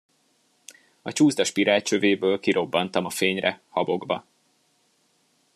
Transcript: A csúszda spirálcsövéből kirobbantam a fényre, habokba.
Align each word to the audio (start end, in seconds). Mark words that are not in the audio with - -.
A 1.01 1.11
csúszda 1.11 1.43
spirálcsövéből 1.43 2.39
kirobbantam 2.39 3.05
a 3.05 3.09
fényre, 3.09 3.61
habokba. 3.69 4.25